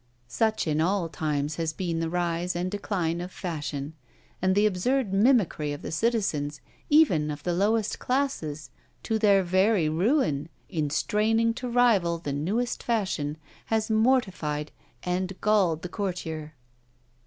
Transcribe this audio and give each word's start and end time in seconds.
Such 0.27 0.65
in 0.65 0.81
all 0.81 1.09
times 1.09 1.57
has 1.57 1.73
been 1.73 1.99
the 1.99 2.09
rise 2.09 2.55
and 2.55 2.71
decline 2.71 3.21
of 3.21 3.31
fashion; 3.31 3.93
and 4.41 4.55
the 4.55 4.65
absurd 4.65 5.13
mimicry 5.13 5.73
of 5.73 5.83
the 5.83 5.91
citizens, 5.91 6.59
even 6.89 7.29
of 7.29 7.43
the 7.43 7.53
lowest 7.53 7.99
classes, 7.99 8.71
to 9.03 9.19
their 9.19 9.43
very 9.43 9.87
ruin, 9.89 10.49
in 10.69 10.89
straining 10.89 11.53
to 11.53 11.69
rival 11.69 12.17
the 12.17 12.33
newest 12.33 12.81
fashion, 12.81 13.37
has 13.67 13.91
mortified 13.91 14.71
and 15.03 15.39
galled 15.39 15.83
the 15.83 15.87
courtier. 15.87 16.55